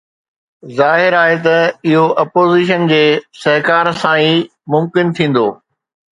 ظاهر 0.77 1.13
آهي 1.23 1.37
ته 1.45 1.57
اهو 1.89 2.05
اپوزيشن 2.23 2.81
جي 2.93 3.03
سهڪار 3.43 3.93
سان 4.01 4.19
ئي 4.25 4.33
ممڪن 4.77 5.15
ٿيندو. 5.17 5.47